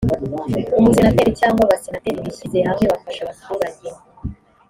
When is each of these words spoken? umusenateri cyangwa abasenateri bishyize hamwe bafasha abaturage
umusenateri 0.79 1.37
cyangwa 1.39 1.61
abasenateri 1.63 2.25
bishyize 2.25 2.57
hamwe 2.67 2.85
bafasha 2.91 3.21
abaturage 3.25 3.87